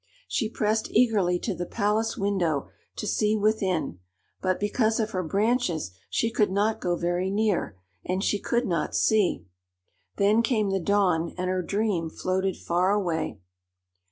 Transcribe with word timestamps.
She 0.27 0.49
pressed 0.49 0.89
eagerly 0.89 1.37
to 1.37 1.53
the 1.53 1.67
palace 1.67 2.17
window 2.17 2.69
to 2.95 3.05
see 3.05 3.35
within, 3.37 3.99
but 4.41 4.59
because 4.59 4.99
of 4.99 5.11
her 5.11 5.21
branches 5.21 5.91
she 6.09 6.31
could 6.31 6.49
not 6.49 6.81
go 6.81 6.95
very 6.95 7.29
near, 7.29 7.77
and 8.03 8.23
she 8.23 8.39
could 8.39 8.65
not 8.65 8.95
see. 8.95 9.45
Then 10.15 10.41
came 10.41 10.71
the 10.71 10.79
dawn, 10.79 11.35
and 11.37 11.51
her 11.51 11.61
dream 11.61 12.09
floated 12.09 12.57
far 12.57 12.89
away. 12.89 13.37